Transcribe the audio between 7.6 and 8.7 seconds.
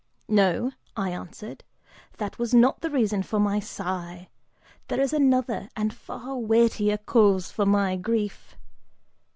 my grief."